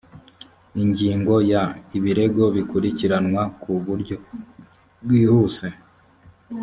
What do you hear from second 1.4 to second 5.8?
ya ibirego bikurikiranwa ku buryo bwihuse